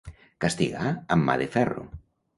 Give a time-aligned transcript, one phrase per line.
[0.45, 1.89] Castigar amb mà de ferro.